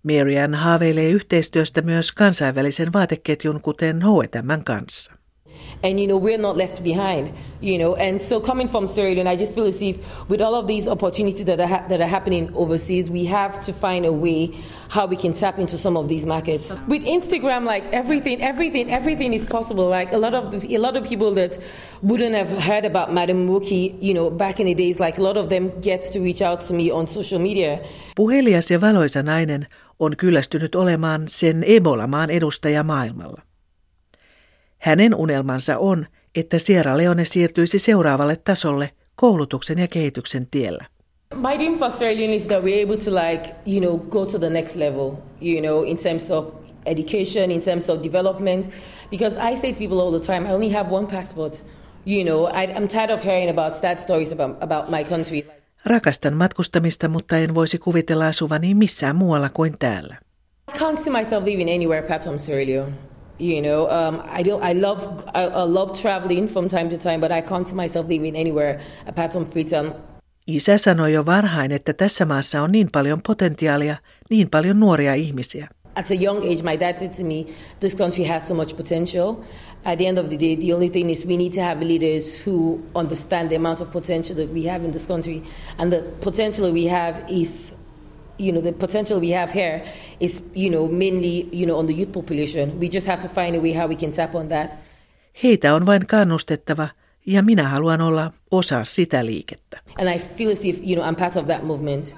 Marian 0.02 0.54
haaveilee 0.54 1.10
yhteistyöstä 1.10 1.82
myös 1.82 2.12
kansainvälisen 2.12 2.92
vaateketjun 2.92 3.60
kuten 3.62 4.02
H&M 4.02 4.64
kanssa. 4.64 5.17
And 5.82 6.00
you 6.00 6.06
know 6.06 6.16
we're 6.16 6.38
not 6.38 6.56
left 6.56 6.82
behind 6.82 7.32
you 7.60 7.78
know. 7.78 7.96
And 7.96 8.20
so 8.20 8.40
coming 8.40 8.68
from 8.68 8.86
Sierra 8.86 9.12
Leone 9.12 9.26
I 9.26 9.36
just 9.36 9.54
feel 9.54 9.66
as 9.66 9.82
if 9.82 9.96
with 10.28 10.40
all 10.40 10.54
of 10.54 10.66
these 10.66 10.88
opportunities 10.88 11.44
that 11.44 11.60
are, 11.60 11.66
ha- 11.66 11.84
that 11.88 12.00
are 12.00 12.06
happening 12.06 12.54
overseas 12.54 13.10
we 13.10 13.24
have 13.26 13.60
to 13.66 13.72
find 13.72 14.04
a 14.06 14.12
way 14.12 14.50
how 14.88 15.06
we 15.06 15.16
can 15.16 15.32
tap 15.32 15.58
into 15.58 15.76
some 15.76 15.96
of 15.96 16.08
these 16.08 16.26
markets. 16.26 16.70
With 16.88 17.02
Instagram 17.02 17.64
like 17.64 17.84
everything 17.92 18.42
everything 18.42 18.90
everything 18.90 19.32
is 19.34 19.46
possible. 19.46 19.88
Like 19.88 20.12
a 20.12 20.18
lot 20.18 20.34
of 20.34 20.64
a 20.64 20.78
lot 20.78 20.96
of 20.96 21.08
people 21.08 21.34
that 21.34 21.58
wouldn't 22.02 22.34
have 22.34 22.48
heard 22.62 22.84
about 22.84 23.12
Madam 23.12 23.46
Muki 23.46 23.96
you 24.00 24.14
know 24.14 24.30
back 24.30 24.60
in 24.60 24.66
the 24.66 24.74
days 24.74 25.00
like 25.00 25.18
a 25.18 25.22
lot 25.22 25.36
of 25.36 25.48
them 25.48 25.70
get 25.80 26.02
to 26.12 26.20
reach 26.20 26.42
out 26.42 26.60
to 26.68 26.74
me 26.74 26.90
on 26.90 27.06
social 27.06 27.40
media. 27.40 27.78
Puhelias 28.16 28.70
ja 28.70 28.80
valoisa 28.80 29.22
nainen 29.22 29.66
on 29.98 30.16
kyllästynyt 30.16 30.74
olemaan 30.74 31.22
sen 31.26 31.64
Ebola-maan 31.64 32.30
edustaja 32.30 32.82
maailmalla. 32.82 33.47
Hänen 34.78 35.14
unelmansa 35.14 35.78
on, 35.78 36.06
että 36.34 36.58
Sierra 36.58 36.96
Leone 36.96 37.24
siirtyisi 37.24 37.78
seuraavalle 37.78 38.36
tasolle 38.36 38.90
koulutuksen 39.16 39.78
ja 39.78 39.88
kehityksen 39.88 40.46
tiellä. 40.50 40.84
My 41.34 41.58
dream 41.58 41.78
for 41.78 41.90
Sierra 41.90 42.16
Leone 42.16 42.34
is 42.34 42.46
that 42.46 42.62
we're 42.62 42.84
able 42.84 42.96
to 42.96 43.10
like, 43.14 43.54
you 43.66 43.80
know, 43.80 43.98
go 43.98 44.26
to 44.26 44.38
the 44.38 44.50
next 44.50 44.76
level, 44.76 45.10
you 45.42 45.60
know, 45.60 45.82
in 45.82 45.96
terms 45.96 46.30
of 46.30 46.54
education, 46.86 47.50
in 47.50 47.60
terms 47.60 47.90
of 47.90 48.02
development. 48.02 48.70
Because 49.10 49.36
I 49.52 49.56
say 49.56 49.72
to 49.72 49.78
people 49.78 50.00
all 50.00 50.20
the 50.20 50.26
time, 50.26 50.46
I 50.46 50.52
only 50.52 50.72
have 50.72 50.90
one 50.90 51.06
passport. 51.06 51.64
You 52.06 52.24
know, 52.24 52.46
I, 52.46 52.74
I'm 52.76 52.88
tired 52.88 53.10
of 53.10 53.24
hearing 53.24 53.50
about 53.50 53.74
sad 53.74 53.98
stories 53.98 54.32
about, 54.32 54.56
about 54.62 54.90
my 54.90 55.04
country. 55.04 55.46
Rakastan 55.84 56.34
matkustamista, 56.34 57.08
mutta 57.08 57.38
en 57.38 57.54
voisi 57.54 57.78
kuvitella 57.78 58.26
asuvani 58.26 58.74
missään 58.74 59.16
muualla 59.16 59.48
kuin 59.52 59.74
täällä. 59.78 60.16
I 60.74 60.78
can't 60.78 60.98
see 60.98 61.12
myself 61.12 61.44
living 61.44 61.70
anywhere 61.70 62.04
apart 62.04 62.22
from 62.22 62.38
Sierra 62.38 62.66
Leone. 62.66 62.92
You 63.40 63.62
know, 63.62 63.88
um, 63.88 64.20
I 64.40 64.42
don't. 64.42 64.64
I 64.64 64.80
love. 64.80 65.06
I, 65.34 65.44
I 65.44 65.72
love 65.74 65.92
traveling 65.92 66.48
from 66.48 66.68
time 66.68 66.88
to 66.88 66.96
time, 66.96 67.20
but 67.20 67.30
I 67.30 67.40
can't 67.40 67.64
see 67.64 67.74
myself 67.74 68.08
living 68.08 68.36
anywhere 68.36 68.80
apart 69.06 69.32
from 69.32 69.46
Freetown. 69.46 69.94
Isä 70.46 70.78
sanoi 70.78 71.12
jo 71.12 71.26
varhain, 71.26 71.72
että 71.72 71.92
tässä 71.92 72.24
maassa 72.24 72.62
on 72.62 72.72
niin 72.72 72.88
paljon 72.92 73.22
potentiaalia, 73.26 73.96
niin 74.30 74.50
paljon 74.50 74.80
nuoria 74.80 75.14
ihmisiä. 75.14 75.68
At 75.94 76.10
a 76.10 76.14
young 76.14 76.38
age, 76.38 76.62
my 76.62 76.80
dad 76.80 76.96
said 76.96 77.10
to 77.10 77.24
me, 77.24 77.46
"This 77.80 77.96
country 77.96 78.24
has 78.24 78.48
so 78.48 78.54
much 78.54 78.76
potential. 78.76 79.34
At 79.84 79.98
the 79.98 80.06
end 80.06 80.18
of 80.18 80.28
the 80.28 80.38
day, 80.38 80.56
the 80.56 80.74
only 80.74 80.90
thing 80.90 81.10
is 81.10 81.26
we 81.26 81.36
need 81.36 81.52
to 81.52 81.60
have 81.60 81.86
leaders 81.86 82.46
who 82.46 82.78
understand 82.94 83.48
the 83.48 83.56
amount 83.56 83.80
of 83.80 83.88
potential 83.90 84.36
that 84.36 84.54
we 84.54 84.68
have 84.70 84.84
in 84.84 84.92
this 84.92 85.06
country, 85.06 85.42
and 85.78 85.92
the 85.92 86.02
potential 86.20 86.72
we 86.72 86.88
have 86.88 87.14
is." 87.28 87.77
You 88.38 88.52
know 88.52 88.62
the 88.62 88.72
potential 88.72 89.20
we 89.20 89.30
have 89.34 89.52
here 89.54 89.82
is, 90.20 90.42
you 90.54 90.70
know, 90.70 90.88
mainly, 90.88 91.48
you 91.52 91.66
know, 91.66 91.78
on 91.78 91.86
the 91.86 91.94
youth 91.94 92.12
population. 92.12 92.80
We 92.80 92.88
just 92.88 93.06
have 93.06 93.20
to 93.20 93.28
find 93.28 93.56
a 93.56 93.60
way 93.60 93.72
how 93.72 93.88
we 93.88 93.96
can 93.96 94.12
tap 94.12 94.34
on 94.34 94.48
that. 94.48 94.78
Heitä 95.42 95.74
on 95.74 95.86
vain 95.86 96.06
kannustettava, 96.06 96.88
ja 97.26 97.42
minä 97.42 97.68
haluan 97.68 98.00
olla 98.00 98.32
osa 98.50 98.84
sitä 98.84 99.26
liikettä. 99.26 99.80
And 99.98 100.08
I 100.14 100.18
feel 100.18 100.52
as 100.52 100.64
if, 100.64 100.80
you 100.86 100.94
know, 100.94 101.12
I'm 101.12 101.16
part 101.16 101.36
of 101.36 101.46
that 101.46 101.64
movement. 101.64 102.16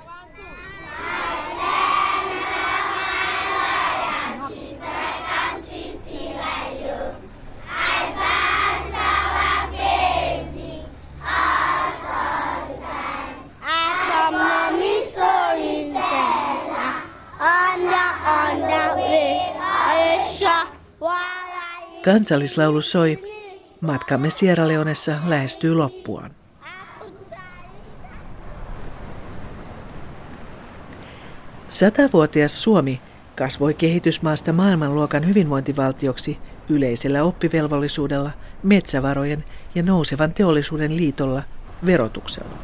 Kansallislaulu 22.04 22.80
soi. 22.80 23.18
Matkamme 23.80 24.30
Sierra 24.30 24.68
Leonessa 24.68 25.12
lähestyy 25.26 25.74
loppuaan. 25.74 26.30
Satavuotias 31.68 32.62
Suomi 32.62 33.00
kasvoi 33.36 33.74
kehitysmaasta 33.74 34.52
maailmanluokan 34.52 35.28
hyvinvointivaltioksi 35.28 36.38
yleisellä 36.68 37.24
oppivelvollisuudella, 37.24 38.30
metsävarojen 38.62 39.44
ja 39.74 39.82
nousevan 39.82 40.34
teollisuuden 40.34 40.96
liitolla, 40.96 41.42
verotuksella. 41.86 42.58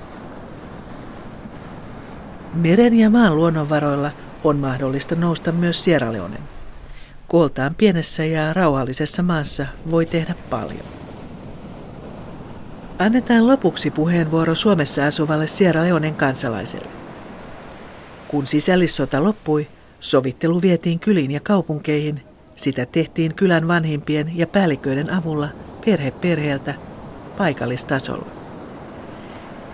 Meren 2.54 2.98
ja 2.98 3.10
maan 3.10 3.36
luonnonvaroilla 3.36 4.10
on 4.44 4.56
mahdollista 4.56 5.14
nousta 5.14 5.52
myös 5.52 5.84
Sierra 5.84 6.12
Leonen. 6.12 6.55
Kooltaan 7.28 7.74
pienessä 7.74 8.24
ja 8.24 8.52
rauhallisessa 8.52 9.22
maassa 9.22 9.66
voi 9.90 10.06
tehdä 10.06 10.34
paljon. 10.50 10.84
Annetaan 12.98 13.46
lopuksi 13.46 13.90
puheenvuoro 13.90 14.54
Suomessa 14.54 15.06
asuvalle 15.06 15.46
Sierra 15.46 15.82
Leonen 15.82 16.14
kansalaiselle. 16.14 16.88
Kun 18.28 18.46
sisällissota 18.46 19.24
loppui, 19.24 19.68
sovittelu 20.00 20.62
vietiin 20.62 20.98
kyliin 20.98 21.30
ja 21.30 21.40
kaupunkeihin. 21.40 22.22
Sitä 22.56 22.86
tehtiin 22.86 23.34
kylän 23.36 23.68
vanhimpien 23.68 24.38
ja 24.38 24.46
päälliköiden 24.46 25.12
avulla 25.12 25.48
perhe 25.84 26.10
perheeltä 26.10 26.74
paikallistasolla. 27.38 28.26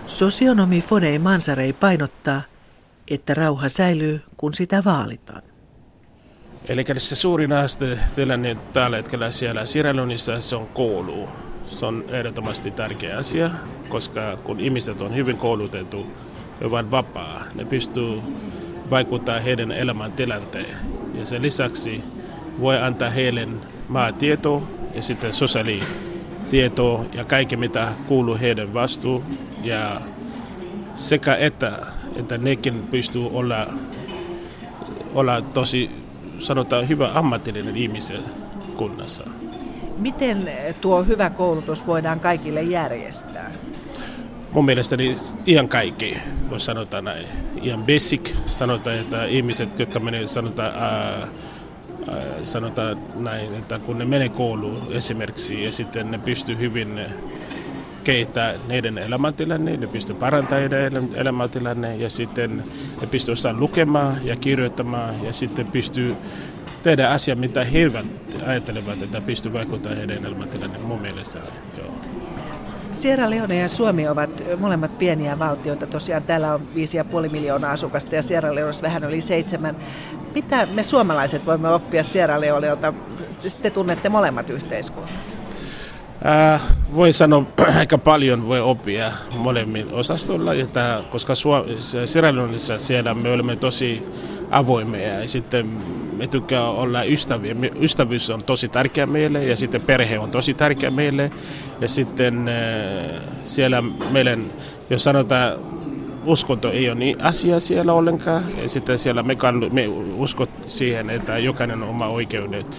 Sosionomi 0.07 0.81
Fonei 0.81 1.19
Mansarei 1.19 1.73
painottaa, 1.73 2.41
että 3.07 3.33
rauha 3.33 3.69
säilyy, 3.69 4.21
kun 4.37 4.53
sitä 4.53 4.83
vaalitaan. 4.85 5.52
Eli 6.67 6.85
se 6.97 7.15
suurin 7.15 7.51
haaste 7.51 7.99
tilanne 8.15 8.57
tällä 8.73 8.97
hetkellä 8.97 9.31
siellä 9.31 9.65
Sierra 9.65 9.93
se 10.39 10.55
on 10.55 10.67
koulu. 10.67 11.29
Se 11.67 11.85
on 11.85 12.05
ehdottomasti 12.07 12.71
tärkeä 12.71 13.17
asia, 13.17 13.49
koska 13.89 14.37
kun 14.43 14.59
ihmiset 14.59 15.01
on 15.01 15.15
hyvin 15.15 15.37
koulutettu, 15.37 16.05
he 16.61 16.65
ovat 16.65 16.91
vapaa, 16.91 17.41
ne 17.55 17.65
pystyy 17.65 18.21
vaikuttamaan 18.89 19.43
heidän 19.43 19.71
elämäntilanteen. 19.71 20.75
Ja 21.13 21.25
sen 21.25 21.41
lisäksi 21.41 22.03
voi 22.59 22.77
antaa 22.77 23.09
heille 23.09 23.47
maatietoa 23.87 24.61
ja 24.95 25.01
sitten 25.01 25.33
sosiaalitietoa 25.33 27.05
ja 27.13 27.23
kaikki 27.23 27.55
mitä 27.55 27.93
kuuluu 28.07 28.37
heidän 28.41 28.73
vastuu. 28.73 29.23
Ja 29.63 30.01
sekä 30.95 31.35
että, 31.35 31.79
että 32.15 32.37
nekin 32.37 32.87
pystyy 32.91 33.29
olla, 33.33 33.67
olla 35.13 35.41
tosi 35.41 36.02
sanotaan 36.39 36.89
hyvä 36.89 37.11
ammatillinen 37.13 37.77
ihmisen 37.77 38.23
kunnassa. 38.77 39.23
Miten 39.97 40.49
tuo 40.81 41.03
hyvä 41.03 41.29
koulutus 41.29 41.87
voidaan 41.87 42.19
kaikille 42.19 42.61
järjestää? 42.61 43.51
Mun 44.51 44.65
mielestäni 44.65 45.15
ihan 45.45 45.69
kaikki, 45.69 46.17
voisi 46.49 46.65
sanoa 46.65 47.01
näin. 47.01 47.27
Ihan 47.61 47.83
basic, 47.83 48.35
sanotaan, 48.45 48.97
että 48.97 49.25
ihmiset, 49.25 49.79
jotka 49.79 49.99
menee, 49.99 50.27
sanotaan, 50.27 50.73
ää, 50.75 51.27
sanotaan 52.43 52.97
näin, 53.15 53.53
että 53.53 53.79
kun 53.79 53.97
ne 53.97 54.05
menee 54.05 54.29
kouluun 54.29 54.87
esimerkiksi 54.91 55.61
ja 55.61 55.71
sitten 55.71 56.11
ne 56.11 56.17
pystyy 56.17 56.57
hyvin 56.57 56.99
kehittää 58.03 58.53
heidän 58.69 58.97
elämäntilanne, 58.97 59.77
ne 59.77 59.87
pystyy 59.87 60.15
parantamaan 60.15 60.61
heidän 60.61 61.09
elämäntilanne 61.15 61.95
ja 61.95 62.09
sitten 62.09 62.63
ne 63.01 63.07
pystyy 63.07 63.31
osaamaan 63.31 63.61
lukemaan 63.61 64.17
ja 64.23 64.35
kirjoittamaan 64.35 65.23
ja 65.23 65.33
sitten 65.33 65.67
pystyy 65.67 66.15
tehdä 66.83 67.09
asia, 67.09 67.35
mitä 67.35 67.63
he 67.63 67.79
ajattelevat, 68.47 69.01
että 69.01 69.21
pystyy 69.21 69.53
vaikuttamaan 69.53 69.97
heidän 69.97 70.25
elämäntilanne 70.25 70.77
mun 70.77 71.01
mielestä. 71.01 71.39
Joo. 71.77 71.87
Sierra 72.91 73.29
Leone 73.29 73.55
ja 73.55 73.69
Suomi 73.69 74.07
ovat 74.07 74.43
molemmat 74.59 74.97
pieniä 74.97 75.39
valtioita. 75.39 75.87
Tosiaan 75.87 76.23
täällä 76.23 76.53
on 76.53 76.61
5,5 77.25 77.31
miljoonaa 77.31 77.71
asukasta 77.71 78.15
ja 78.15 78.21
Sierra 78.21 78.55
Leoneissa 78.55 78.83
vähän 78.83 79.03
yli 79.03 79.21
seitsemän. 79.21 79.75
Mitä 80.35 80.67
me 80.73 80.83
suomalaiset 80.83 81.45
voimme 81.45 81.69
oppia 81.69 82.03
Sierra 82.03 82.41
Leoneelta? 82.41 82.93
Te 83.61 83.69
tunnette 83.69 84.09
molemmat 84.09 84.49
yhteiskunnat. 84.49 84.92
Äh, 86.25 86.61
voi 86.95 87.11
sanoa, 87.11 87.45
aika 87.79 87.97
paljon 87.97 88.47
voi 88.47 88.59
oppia 88.59 89.11
molemmin 89.37 89.93
osastolla, 89.93 90.53
että, 90.53 91.03
koska 91.11 91.33
Sierra 92.05 92.35
Leoneissa 92.35 92.77
siellä 92.77 93.13
me 93.13 93.31
olemme 93.31 93.55
tosi 93.55 94.03
avoimia 94.51 95.19
ja 95.19 95.27
sitten 95.27 95.67
me 96.17 96.27
tykkää 96.27 96.69
olla 96.69 97.03
ystäviä. 97.03 97.55
Ystävyys 97.79 98.29
on 98.29 98.43
tosi 98.43 98.67
tärkeä 98.67 99.05
meille 99.05 99.45
ja 99.45 99.55
sitten 99.55 99.81
perhe 99.81 100.19
on 100.19 100.31
tosi 100.31 100.53
tärkeä 100.53 100.91
meille. 100.91 101.31
Ja 101.81 101.87
sitten 101.87 102.47
äh, 102.47 103.21
siellä 103.43 103.83
meidän, 104.11 104.45
jos 104.89 105.03
sanotaan, 105.03 105.53
uskonto 106.25 106.71
ei 106.71 106.89
ole 106.89 106.99
niin 106.99 107.21
asia 107.21 107.59
siellä 107.59 107.93
ollenkaan. 107.93 108.43
Ja 108.61 108.69
sitten 108.69 108.97
siellä 108.97 109.23
me, 109.23 109.37
me 109.71 109.87
uskot 110.15 110.49
siihen, 110.67 111.09
että 111.09 111.37
jokainen 111.37 111.83
on 111.83 111.89
oma 111.89 112.07
oikeudet 112.07 112.77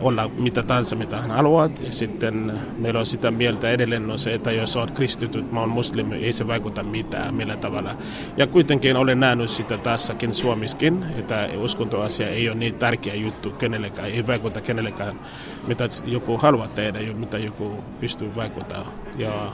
olla 0.00 0.30
mitä 0.38 0.62
tahansa 0.62 0.96
mitä 0.96 1.16
hän 1.16 1.30
haluat. 1.30 1.82
Ja 1.82 1.92
sitten 1.92 2.52
meillä 2.78 3.00
on 3.00 3.06
sitä 3.06 3.30
mieltä 3.30 3.70
edelleen 3.70 4.10
on 4.10 4.18
se, 4.18 4.34
että 4.34 4.52
jos 4.52 4.76
olet 4.76 4.90
kristityt, 4.90 5.52
mä 5.52 5.60
oon 5.60 5.68
muslimi, 5.68 6.16
ei 6.16 6.32
se 6.32 6.46
vaikuta 6.46 6.82
mitään 6.82 7.34
millä 7.34 7.56
tavalla. 7.56 7.94
Ja 8.36 8.46
kuitenkin 8.46 8.96
olen 8.96 9.20
nähnyt 9.20 9.50
sitä 9.50 9.78
tässäkin 9.78 10.34
Suomiskin, 10.34 11.04
että 11.18 11.48
uskontoasia 11.56 12.28
ei 12.28 12.48
ole 12.48 12.58
niin 12.58 12.74
tärkeä 12.74 13.14
juttu 13.14 13.50
kenellekään, 13.50 14.08
ei 14.08 14.26
vaikuta 14.26 14.60
kenellekään, 14.60 15.20
mitä 15.66 15.84
joku 16.04 16.38
haluaa 16.38 16.68
tehdä, 16.68 16.98
mitä 17.14 17.38
joku 17.38 17.84
pystyy 18.00 18.30
vaikuttamaan. 18.36 18.92
Ja 19.18 19.52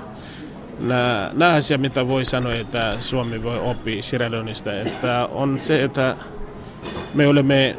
nämä 1.35 1.53
asia, 1.53 1.79
mitä 1.79 2.09
voi 2.09 2.25
sanoa, 2.25 2.55
että 2.55 2.97
Suomi 2.99 3.43
voi 3.43 3.59
oppia 3.59 4.03
Sierra 4.03 4.31
Leoneista, 4.31 4.73
että 4.73 5.29
on 5.33 5.61
se, 5.61 5.83
että 5.83 6.17
me 7.15 7.27
olemme 7.27 7.77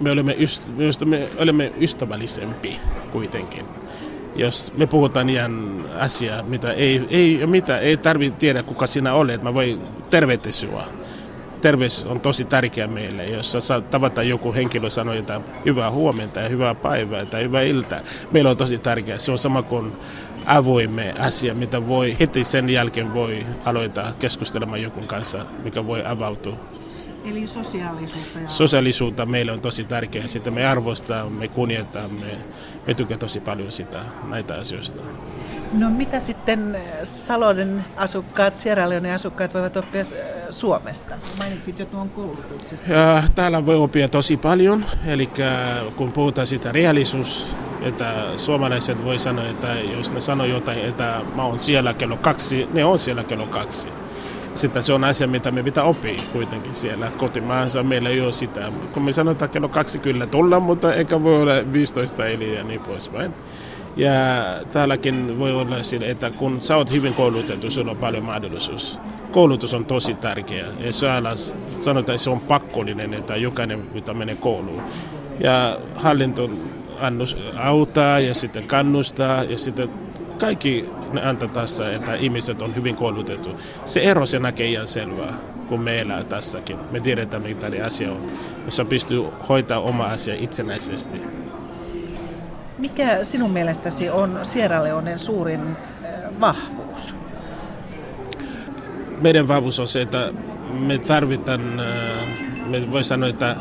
me 0.00 0.10
olemme, 0.10 0.32
yst- 0.32 1.04
me 1.04 1.28
olemme 1.38 1.72
ystävällisempi 1.80 2.80
kuitenkin. 3.12 3.64
Jos 4.36 4.72
me 4.76 4.86
puhutaan 4.86 5.30
ihan 5.30 5.84
asiaa, 5.98 6.42
mitä 6.42 6.72
ei, 6.72 7.06
ei, 7.10 7.46
mitä, 7.46 7.78
ei 7.78 7.96
tarvitse 7.96 8.38
tiedä 8.38 8.62
kuka 8.62 8.86
sinä 8.86 9.14
olet, 9.14 9.42
mä 9.42 9.54
voi 9.54 9.78
terveyttä 10.10 10.50
sinua. 10.50 10.84
Terveys 11.60 12.06
on 12.06 12.20
tosi 12.20 12.44
tärkeä 12.44 12.86
meille. 12.86 13.24
Jos 13.24 13.56
tavata 13.90 14.22
joku 14.22 14.54
henkilö 14.54 14.90
sanoo 14.90 15.14
että 15.14 15.40
hyvää 15.64 15.90
huomenta 15.90 16.40
ja 16.40 16.48
hyvää 16.48 16.74
päivää 16.74 17.26
tai 17.26 17.42
hyvää 17.42 17.62
iltaa, 17.62 17.98
meillä 18.32 18.50
on 18.50 18.56
tosi 18.56 18.78
tärkeää. 18.78 19.18
Se 19.18 19.32
on 19.32 19.38
sama 19.38 19.62
kuin 19.62 19.92
avoimme 20.46 21.14
asia, 21.18 21.54
mitä 21.54 21.88
voi 21.88 22.16
heti 22.20 22.44
sen 22.44 22.70
jälkeen 22.70 23.14
voi 23.14 23.46
aloittaa 23.64 24.12
keskustelemaan 24.18 24.82
joku 24.82 25.00
kanssa, 25.00 25.46
mikä 25.64 25.86
voi 25.86 26.06
avautua 26.06 26.56
Eli 27.24 27.46
sosiaalisuutta. 27.46 28.40
Ja... 28.40 28.48
Sosiaalisuutta 28.48 29.26
meille 29.26 29.52
on 29.52 29.60
tosi 29.60 29.84
tärkeää. 29.84 30.26
Sitä 30.26 30.50
me 30.50 30.66
arvostaa, 30.66 31.30
me 31.30 31.48
kunnioitamme, 31.48 32.26
me 32.86 32.94
tykkää 32.94 33.18
tosi 33.18 33.40
paljon 33.40 33.72
sitä, 33.72 34.00
näitä 34.28 34.54
asioista. 34.54 35.02
No 35.72 35.90
mitä 35.90 36.20
sitten 36.20 36.78
Saloden 37.02 37.84
asukkaat, 37.96 38.54
Sierra 38.54 38.88
Leone 38.88 39.14
asukkaat 39.14 39.54
voivat 39.54 39.76
oppia 39.76 40.00
äh, 40.00 40.06
Suomesta? 40.50 41.14
Mainitsit 41.38 41.78
jo 41.78 41.86
tuon 41.86 42.10
koulutuksesta. 42.10 42.92
Ja, 42.92 43.22
täällä 43.34 43.66
voi 43.66 43.76
oppia 43.76 44.08
tosi 44.08 44.36
paljon. 44.36 44.84
Eli 45.06 45.30
kun 45.96 46.12
puhutaan 46.12 46.46
sitä 46.46 46.72
reaalisuus, 46.72 47.48
että 47.82 48.14
suomalaiset 48.36 49.04
voi 49.04 49.18
sanoa, 49.18 49.48
että 49.48 49.74
jos 49.74 50.12
ne 50.12 50.20
sanoo 50.20 50.46
jotain, 50.46 50.78
että 50.78 51.20
mä 51.36 51.44
oon 51.44 51.58
siellä 51.58 51.94
kello 51.94 52.16
kaksi, 52.16 52.68
ne 52.72 52.84
on 52.84 52.98
siellä 52.98 53.24
kello 53.24 53.46
kaksi 53.46 53.88
sitä 54.54 54.80
se 54.80 54.92
on 54.92 55.04
asia, 55.04 55.28
mitä 55.28 55.50
me 55.50 55.62
pitää 55.62 55.84
oppia 55.84 56.14
kuitenkin 56.32 56.74
siellä 56.74 57.10
kotimaassa. 57.16 57.82
Meillä 57.82 58.08
ei 58.08 58.20
ole 58.20 58.32
sitä. 58.32 58.72
Kun 58.92 59.02
me 59.02 59.12
sanotaan 59.12 59.50
kello 59.50 59.68
kaksi 59.68 59.98
kyllä 59.98 60.26
tulla, 60.26 60.60
mutta 60.60 60.94
eikä 60.94 61.22
voi 61.22 61.42
olla 61.42 61.72
15 61.72 62.26
eli 62.26 62.54
ja 62.54 62.64
niin 62.64 62.80
poispäin. 62.80 63.34
Ja 63.96 64.10
täälläkin 64.72 65.38
voi 65.38 65.52
olla 65.52 65.82
sille, 65.82 66.10
että 66.10 66.30
kun 66.30 66.60
sä 66.60 66.76
oot 66.76 66.92
hyvin 66.92 67.14
koulutettu, 67.14 67.70
sulla 67.70 67.90
on 67.90 67.96
paljon 67.96 68.24
mahdollisuus. 68.24 68.98
Koulutus 69.32 69.74
on 69.74 69.84
tosi 69.84 70.14
tärkeä. 70.14 70.66
Ja 70.78 70.92
siellä 70.92 71.36
sanotaan, 71.80 72.14
että 72.14 72.24
se 72.24 72.30
on 72.30 72.40
pakollinen, 72.40 73.14
että 73.14 73.36
jokainen 73.36 73.86
mitä 73.94 74.14
menee 74.14 74.36
kouluun. 74.36 74.82
Ja 75.40 75.78
hallinto 75.96 76.50
auttaa 77.56 78.20
ja 78.20 78.34
sitten 78.34 78.66
kannustaa 78.66 79.44
ja 79.44 79.58
sitten 79.58 79.90
kaikki 80.38 80.88
antaa 81.22 81.48
tässä, 81.48 81.92
että 81.92 82.14
ihmiset 82.14 82.62
on 82.62 82.74
hyvin 82.74 82.96
koulutettu. 82.96 83.60
Se 83.84 84.00
ero 84.00 84.26
se 84.26 84.38
näkee 84.38 84.66
ihan 84.66 84.88
selvää, 84.88 85.32
kun 85.68 85.80
me 85.80 86.00
elää 86.00 86.24
tässäkin. 86.24 86.76
Me 86.90 87.00
tiedetään, 87.00 87.42
mitä 87.42 87.66
asia 87.86 88.12
on, 88.12 88.30
jossa 88.64 88.84
pystyy 88.84 89.24
hoitaa 89.48 89.80
oma 89.80 90.04
asia 90.04 90.34
itsenäisesti. 90.34 91.22
Mikä 92.78 93.24
sinun 93.24 93.50
mielestäsi 93.50 94.10
on 94.10 94.38
Sierra 94.42 94.84
Leonen 94.84 95.18
suurin 95.18 95.60
vahvuus? 96.40 97.14
Meidän 99.20 99.48
vahvuus 99.48 99.80
on 99.80 99.86
se, 99.86 100.02
että 100.02 100.32
me 100.70 100.98
tarvitaan, 100.98 101.60
me 102.66 102.90
voi 102.92 103.04
sanoa, 103.04 103.28
että 103.28 103.56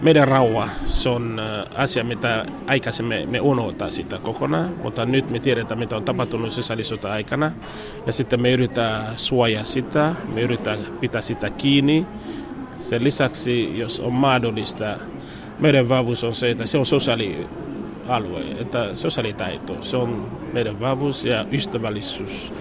meidän 0.00 0.28
rauha, 0.28 0.68
se 0.86 1.08
on 1.08 1.38
äh, 1.38 1.82
asia, 1.82 2.04
mitä 2.04 2.44
aikaisemmin 2.66 3.30
me 3.30 3.40
unohtaa 3.40 3.90
sitä 3.90 4.18
kokonaan, 4.18 4.70
mutta 4.82 5.06
nyt 5.06 5.30
me 5.30 5.38
tiedetään, 5.38 5.78
mitä 5.78 5.96
on 5.96 6.04
tapahtunut 6.04 6.52
sisällissota 6.52 7.12
aikana. 7.12 7.52
Ja 8.06 8.12
sitten 8.12 8.40
me 8.40 8.52
yritetään 8.52 9.18
suojaa 9.18 9.64
sitä, 9.64 10.14
me 10.34 10.40
yritetään 10.40 10.78
pitää 11.00 11.20
sitä 11.20 11.50
kiinni. 11.50 12.06
Sen 12.80 13.04
lisäksi, 13.04 13.78
jos 13.78 14.00
on 14.00 14.12
mahdollista, 14.12 14.84
meidän 15.58 15.88
vahvuus 15.88 16.24
on 16.24 16.34
se, 16.34 16.50
että 16.50 16.66
se 16.66 16.78
on 16.78 16.86
sosiaalialue, 16.86 18.40
että 18.60 18.94
sosiaalitaito, 18.94 19.76
se 19.80 19.96
on 19.96 20.38
meidän 20.52 20.80
vahvuus 20.80 21.24
ja 21.24 21.44
ystävällisyys. 21.52 22.52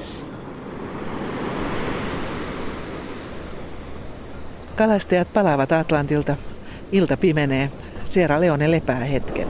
Kalastajat 4.76 5.34
palaavat 5.34 5.72
Atlantilta 5.72 6.36
Ilta 6.92 7.18
pimenee. 7.18 7.72
Sierra 8.04 8.42
Leone 8.42 8.72
lepää 8.72 8.96
hetken. 9.06 9.48